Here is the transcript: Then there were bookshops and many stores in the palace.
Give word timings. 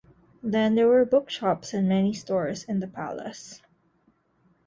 Then 0.41 0.73
there 0.73 0.87
were 0.87 1.05
bookshops 1.05 1.75
and 1.75 1.87
many 1.87 2.11
stores 2.11 2.63
in 2.63 2.79
the 2.79 2.87
palace. 2.87 3.61